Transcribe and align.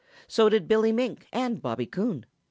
So 0.27 0.49
did 0.49 0.67
Billy 0.67 0.91
Mink 0.91 1.27
and 1.31 1.61
Bobby 1.61 1.85
Coon. 1.85 2.25